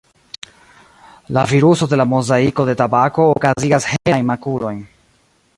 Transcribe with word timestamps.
La 1.37 1.43
viruso 1.51 1.87
de 1.91 2.01
la 2.01 2.07
mozaiko 2.15 2.67
de 2.71 2.77
tabako 2.81 3.29
okazigas 3.37 3.89
helajn 3.93 4.29
makulojn. 4.35 4.85